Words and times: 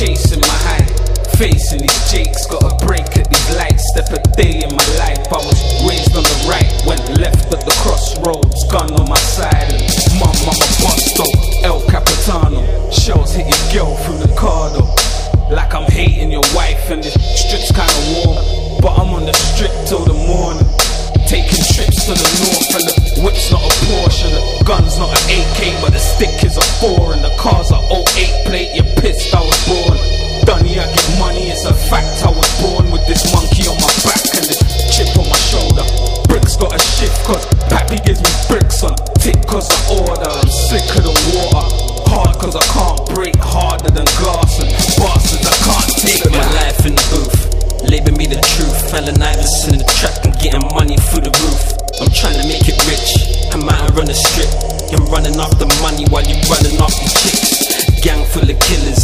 chasing 0.00 0.40
my 0.40 0.58
hype. 0.64 0.88
Facing 1.36 1.84
these 1.84 2.02
jakes, 2.08 2.46
got 2.48 2.64
a 2.64 2.72
break 2.86 3.04
at 3.20 3.28
these 3.28 3.50
lights. 3.56 3.84
Step 3.92 4.08
a 4.16 4.20
day 4.32 4.64
in 4.64 4.72
my 4.72 4.88
life. 4.96 5.20
I 5.28 5.40
was 5.44 5.60
raised 5.84 6.16
on 6.16 6.24
the 6.24 6.38
right, 6.48 6.68
went 6.88 7.04
left 7.20 7.52
at 7.52 7.60
the 7.68 7.76
crossroads. 7.84 8.64
Gun 8.72 8.88
on 8.96 9.08
my 9.08 9.20
side, 9.36 9.68
and 9.68 9.84
mum, 10.16 10.32
mama, 10.48 10.66
busto. 10.80 11.28
El 11.68 11.84
Capitano, 11.92 12.64
shells 12.90 13.36
hit 13.36 13.44
your 13.44 13.84
girl 13.84 13.96
through 14.04 14.24
the 14.24 14.32
cargo. 14.40 14.88
Like 15.52 15.74
I'm 15.74 15.84
hating 15.92 16.32
your 16.32 16.48
wife, 16.56 16.88
and 16.88 17.04
the 17.04 17.12
strip's 17.36 17.68
kinda 17.68 18.00
warm. 18.24 18.40
But 18.80 18.96
I'm 18.96 19.12
on 19.12 19.26
the 19.28 19.36
strip 19.36 19.72
till 19.84 20.04
the 20.08 20.16
morning. 20.16 20.64
Taking 21.28 21.60
trips 21.76 22.08
to 22.08 22.16
the 22.16 22.30
north, 22.40 22.72
and 22.72 22.84
the 22.88 23.20
whip's 23.20 23.52
not 23.52 23.60
a 23.60 23.72
Porsche, 23.84 24.24
and 24.24 24.34
the 24.34 24.64
gun's 24.64 24.96
not 24.96 25.12
an 25.12 25.24
AK, 25.28 25.76
but 25.84 25.92
the 25.92 26.00
stick 26.00 26.42
is 26.42 26.56
a 26.56 26.64
four, 26.80 27.12
and 27.12 27.22
the 27.22 27.32
cars 27.36 27.70
are 27.70 27.84
old. 27.90 27.99
Cause 37.30 37.46
Pappy 37.70 37.98
gives 38.02 38.18
me 38.18 38.32
bricks 38.50 38.82
on 38.82 38.98
tick, 39.22 39.38
cause 39.46 39.70
I 39.70 40.02
order. 40.02 40.26
I'm 40.26 40.50
slicker 40.50 40.98
than 40.98 41.14
water. 41.30 41.66
Hard, 42.10 42.34
cause 42.42 42.56
I 42.58 42.64
can't 42.74 42.98
break 43.14 43.38
harder 43.38 43.90
than 43.94 44.06
glass, 44.18 44.58
and 44.58 44.70
bastards, 44.98 45.46
I 45.46 45.54
can't 45.62 45.90
take 46.02 46.26
my 46.26 46.42
life 46.58 46.82
in 46.82 46.98
the 46.98 47.06
booth. 47.14 47.38
Label 47.86 48.18
me 48.18 48.26
the 48.26 48.42
truth, 48.58 48.90
Allen 48.90 49.22
Iverson 49.22 49.78
in 49.78 49.78
the 49.78 49.90
trap 49.94 50.26
and 50.26 50.34
getting 50.42 50.66
money 50.74 50.98
through 50.98 51.30
the 51.30 51.34
roof. 51.46 51.62
I'm 52.02 52.10
trying 52.10 52.34
to 52.42 52.46
make 52.50 52.66
it 52.66 52.78
rich, 52.90 53.14
I'm 53.54 53.62
out 53.68 53.78
and 53.78 53.94
run 53.94 54.10
a 54.10 54.14
strip. 54.14 54.50
You're 54.90 55.06
running 55.06 55.38
off 55.38 55.54
the 55.62 55.70
money 55.78 56.10
while 56.10 56.26
you're 56.26 56.42
running 56.50 56.74
after 56.82 57.06
chicks. 57.14 58.02
Gang 58.02 58.26
full 58.26 58.48
of 58.48 58.58
killers 58.58 58.99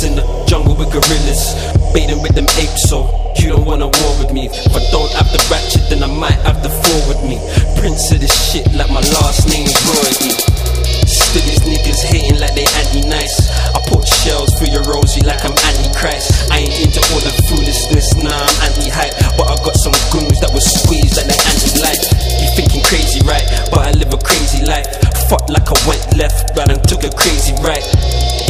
Like 25.49 25.71
I 25.71 25.79
went 25.87 26.03
left, 26.19 26.57
right 26.57 26.69
and 26.69 26.83
took 26.89 27.05
a 27.05 27.11
crazy 27.15 27.55
right. 27.63 27.87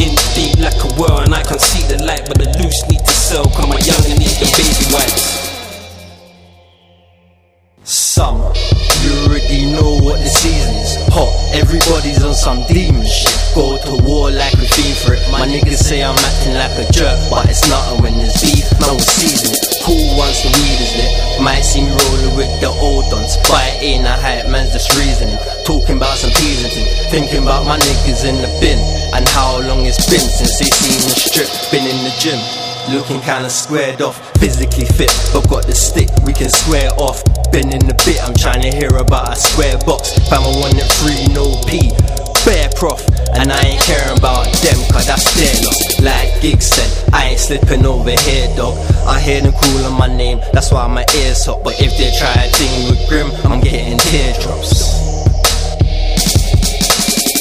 In 0.01 0.13
deep 0.33 0.57
like 0.57 0.77
a 0.81 0.89
well, 0.97 1.21
and 1.21 1.33
I 1.33 1.43
can 1.43 1.59
see 1.59 1.85
the 1.85 2.01
light, 2.03 2.25
but 2.27 2.37
the 2.41 2.49
loose 2.57 2.81
need 2.89 3.05
to 3.05 3.13
sell. 3.13 3.45
Cause 3.45 3.69
my 3.69 3.77
young 3.85 4.01
need 4.17 4.33
the 4.41 4.49
baby 4.57 4.85
wipes. 4.89 5.45
Summer, 7.85 8.51
you 9.05 9.13
already 9.23 9.69
know 9.77 10.01
what 10.01 10.17
the 10.19 10.27
season 10.29 10.73
is. 10.75 10.97
Hot, 11.13 11.29
everybody's 11.53 12.23
on 12.25 12.33
some 12.33 12.65
demon 12.65 13.05
shit. 13.05 13.31
Go 13.53 13.77
to 13.77 14.03
war 14.03 14.31
like 14.31 14.57
we 14.57 14.65
fiend 14.65 14.97
for 14.97 15.13
it. 15.13 15.21
My 15.31 15.45
niggas 15.45 15.77
say 15.85 16.03
I'm 16.03 16.17
acting 16.17 16.57
like 16.57 16.73
a 16.81 16.85
jerk, 16.91 17.17
but 17.29 17.45
it's 17.45 17.69
nothing 17.69 18.01
when 18.01 18.17
there's 18.17 18.41
beef. 18.41 18.65
We 18.81 18.99
season. 18.99 19.53
Cool 19.85 20.17
once 20.17 20.43
the 20.43 20.49
weed 20.49 20.79
is 20.81 20.93
lit. 20.97 21.41
Might 21.41 21.61
see 21.61 21.85
me 21.85 21.93
rolling 21.93 22.35
with 22.35 22.51
the 22.59 22.67
old 22.67 23.05
ones, 23.13 23.37
but 23.47 23.66
ain't 23.81 24.05
a 24.05 24.15
hype, 24.17 24.49
man's 24.49 24.73
just 24.73 24.93
reasoning. 24.97 25.37
Talking 25.65 25.97
about 25.97 26.17
some 26.17 26.31
peas 26.31 26.63
and 26.63 26.73
things. 26.73 26.89
Thinking 27.09 27.43
about 27.43 27.65
my 27.65 27.77
niggas 27.77 28.25
in 28.25 28.35
the 28.41 28.51
bin 28.59 28.79
and 29.13 29.27
how 29.29 29.59
long 29.61 29.85
it's 29.85 30.05
been 30.09 30.23
since 30.23 30.59
they 30.59 30.69
seen 30.69 30.99
the 31.05 31.15
strip. 31.15 31.49
Been 31.71 31.85
in 31.85 31.99
the 32.03 32.13
gym. 32.19 32.39
Looking 32.87 33.19
kinda 33.19 33.49
squared 33.49 34.01
off, 34.01 34.15
physically 34.39 34.85
fit, 34.85 35.11
but 35.33 35.49
got 35.49 35.67
the 35.67 35.75
stick, 35.75 36.07
we 36.23 36.31
can 36.31 36.49
square 36.49 36.89
off. 36.97 37.21
Been 37.51 37.73
in 37.73 37.83
the 37.83 37.93
bit, 38.05 38.23
I'm 38.23 38.33
trying 38.33 38.61
to 38.61 38.71
hear 38.71 38.95
about 38.95 39.33
a 39.33 39.35
square 39.35 39.77
box. 39.83 40.15
Fam, 40.29 40.39
I 40.39 40.55
want 40.55 40.79
it 40.79 40.87
free, 41.03 41.27
no 41.35 41.59
P. 41.67 41.91
Fair 42.47 42.69
prof, 42.79 43.03
and 43.35 43.51
I 43.51 43.59
ain't 43.75 43.83
caring 43.83 44.17
about 44.17 44.47
them, 44.63 44.79
cause 44.87 45.05
that's 45.05 45.27
their 45.35 45.51
loss. 45.67 45.99
Like 45.99 46.39
Gig 46.39 46.56
slipping 47.47 47.85
over 47.85 48.11
here, 48.11 48.51
dog. 48.57 48.75
I 49.07 49.21
hear 49.21 49.39
them 49.39 49.53
calling 49.53 49.95
my 49.95 50.11
name, 50.11 50.43
that's 50.51 50.69
why 50.69 50.85
my 50.87 51.05
ears 51.15 51.45
hot. 51.45 51.63
But 51.63 51.79
if 51.79 51.95
they 51.95 52.11
try 52.19 52.35
a 52.43 52.51
thing 52.51 52.91
with 52.91 52.99
Grim, 53.07 53.31
I'm 53.47 53.63
getting 53.63 53.97
teardrops. 54.11 55.07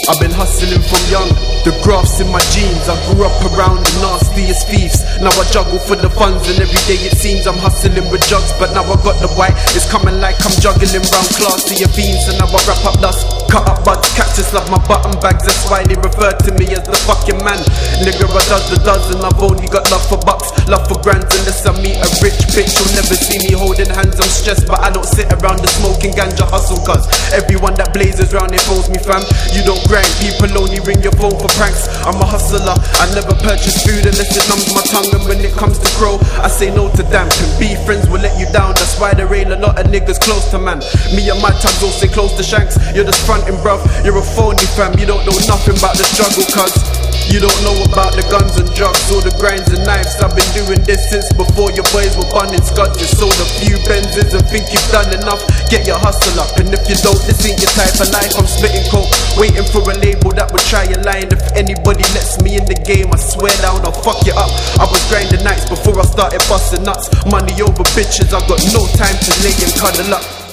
I've 0.06 0.22
been 0.22 0.30
hustling 0.30 0.78
from 0.86 1.02
young, 1.10 1.26
the 1.66 1.74
graphs 1.82 2.22
in 2.22 2.30
my 2.30 2.38
jeans. 2.54 2.86
I 2.86 2.94
grew 3.10 3.26
up 3.26 3.34
around 3.50 3.82
the 3.82 3.90
nastiest 3.98 4.70
thieves. 4.70 5.02
Now 5.18 5.34
I 5.34 5.42
juggle 5.50 5.82
for 5.82 5.98
the 5.98 6.06
funds, 6.14 6.46
and 6.46 6.62
every 6.62 6.78
day 6.86 7.02
it 7.02 7.18
seems 7.18 7.42
I'm 7.50 7.58
hustling 7.58 8.06
with 8.06 8.22
drugs. 8.30 8.54
But 8.62 8.70
now 8.78 8.86
I 8.86 8.94
got 9.02 9.18
the 9.18 9.26
white, 9.34 9.58
it's 9.74 9.90
coming 9.90 10.22
like 10.22 10.38
I'm 10.46 10.54
juggling 10.62 11.02
round 11.02 11.30
classier 11.34 11.90
beans. 11.98 12.30
And 12.30 12.38
now 12.38 12.46
I 12.46 12.62
wrap 12.70 12.86
up 12.86 13.02
dust, 13.02 13.26
cut 13.50 13.66
up 13.66 13.82
buds, 13.82 14.06
cactus 14.14 14.52
love 14.52 14.68
my 14.70 14.78
button 14.86 15.14
bags. 15.18 15.42
That's 15.48 15.64
why 15.70 15.82
they 15.82 15.96
refer 15.96 16.36
to 16.36 16.50
me 16.54 16.70
as 16.76 16.84
the 16.84 16.94
fucking 17.08 17.40
man. 17.42 17.58
Nigga, 18.04 18.28
I 18.28 18.42
does 18.46 18.66
the 18.70 18.78
dozen. 18.84 19.24
I've 19.24 19.40
only 19.40 19.66
got 19.66 19.88
love 19.90 20.04
for 20.06 20.20
bucks, 20.22 20.52
love 20.68 20.84
for 20.86 21.00
grands. 21.00 21.32
Unless 21.32 21.64
I 21.64 21.72
meet 21.80 21.98
a 21.98 22.08
rich 22.20 22.38
bitch, 22.52 22.76
you'll 22.76 22.94
never 22.94 23.16
see 23.16 23.40
me 23.40 23.56
holding 23.56 23.88
hands. 23.88 24.20
I'm 24.20 24.28
stressed, 24.28 24.68
but 24.68 24.84
I 24.84 24.92
don't 24.92 25.08
sit 25.08 25.32
around 25.40 25.64
the 25.64 25.70
smoking 25.80 26.12
ganja 26.12 26.44
hustle. 26.44 26.78
Cause 26.84 27.08
everyone 27.32 27.74
that 27.80 27.96
blazes 27.96 28.36
round 28.36 28.52
here 28.52 28.62
phones 28.68 28.92
me 28.92 29.00
fam. 29.00 29.24
You 29.56 29.64
don't 29.64 29.82
grind, 29.88 30.10
people 30.20 30.52
only 30.60 30.78
ring 30.84 31.00
your 31.00 31.16
phone 31.16 31.34
for 31.40 31.48
pranks. 31.56 31.88
I'm 32.04 32.20
a 32.20 32.26
hustler, 32.26 32.76
I 32.76 33.04
never 33.16 33.32
purchase 33.40 33.80
food 33.80 34.04
unless 34.04 34.36
it 34.36 34.44
numbs 34.52 34.70
my 34.76 34.84
tongue. 34.84 35.15
When 35.26 35.42
it 35.42 35.58
comes 35.58 35.78
to 35.82 35.90
grow, 35.98 36.22
I 36.38 36.46
say 36.46 36.70
no 36.70 36.88
to 36.94 37.02
damn. 37.10 37.28
Can 37.28 37.50
be 37.58 37.74
friends 37.84 38.08
will 38.08 38.22
let 38.22 38.38
you 38.38 38.46
down. 38.52 38.78
That's 38.78 38.94
why 39.00 39.12
there 39.12 39.26
ain't 39.34 39.50
a 39.50 39.58
lot 39.58 39.74
of 39.74 39.90
niggas 39.90 40.20
close 40.20 40.50
to 40.52 40.58
man. 40.58 40.78
Me 41.10 41.28
and 41.28 41.42
my 41.42 41.50
tags 41.50 41.82
all 41.82 41.90
stay 41.90 42.06
close 42.06 42.36
to 42.36 42.44
shanks. 42.44 42.78
You're 42.94 43.04
just 43.04 43.26
fronting, 43.26 43.58
bruv. 43.58 43.82
You're 44.04 44.18
a 44.18 44.22
phony 44.22 44.62
fam. 44.78 44.96
You 44.98 45.06
don't 45.06 45.26
know 45.26 45.34
nothing 45.50 45.76
about 45.76 45.98
the 45.98 46.06
struggle, 46.06 46.46
cuz. 46.54 47.06
You 47.26 47.42
don't 47.42 47.58
know 47.66 47.74
about 47.90 48.14
the 48.14 48.22
guns 48.30 48.54
and 48.54 48.70
drugs 48.78 49.10
or 49.10 49.18
the 49.18 49.34
grinds 49.42 49.66
and 49.74 49.82
knives. 49.82 50.14
I've 50.22 50.30
been 50.38 50.46
doing 50.54 50.78
this 50.86 51.10
since 51.10 51.26
before 51.34 51.74
your 51.74 51.82
boys 51.90 52.14
were 52.14 52.30
bunning 52.30 52.62
scuds. 52.62 53.02
You 53.02 53.08
sold 53.10 53.34
a 53.42 53.46
few 53.58 53.74
Benzes 53.82 54.30
and 54.30 54.46
think 54.46 54.70
you've 54.70 54.86
done 54.94 55.10
enough. 55.10 55.42
Get 55.66 55.90
your 55.90 55.98
hustle 55.98 56.38
up, 56.38 56.54
and 56.62 56.70
if 56.70 56.86
you 56.86 56.94
don't, 57.02 57.18
this 57.26 57.42
ain't 57.42 57.58
your 57.58 57.74
type 57.74 57.98
of 57.98 58.14
life. 58.14 58.30
I'm 58.38 58.46
spitting 58.46 58.86
coke, 58.94 59.10
waiting 59.34 59.66
for 59.74 59.82
a 59.82 59.94
label 59.98 60.30
that 60.38 60.54
will 60.54 60.62
try 60.70 60.86
your 60.86 61.02
line. 61.02 61.26
If 61.34 61.42
anybody 61.58 62.06
lets 62.14 62.38
me 62.46 62.62
in 62.62 62.64
the 62.70 62.78
game, 62.86 63.10
I 63.10 63.18
swear 63.18 63.50
down, 63.58 63.82
I'll 63.82 63.98
fuck 64.06 64.22
you 64.22 64.34
up. 64.38 64.50
I 64.78 64.85
was 65.06 65.10
grinding 65.10 65.44
nights 65.44 65.68
before 65.68 65.98
I 65.98 66.04
started 66.04 66.38
busting 66.48 66.84
nuts. 66.84 67.08
Money 67.26 67.52
over 67.62 67.82
bitches, 67.94 68.32
I 68.32 68.40
got 68.46 68.60
no 68.72 68.86
time 68.96 69.16
to 69.18 69.30
lay 69.42 69.54
and 69.62 69.72
cuddle 69.74 70.14
up. 70.14 70.45